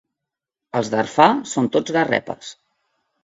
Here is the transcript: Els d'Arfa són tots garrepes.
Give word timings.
Els 0.79 0.87
d'Arfa 0.93 1.27
són 1.51 1.69
tots 1.77 1.95
garrepes. 1.99 2.51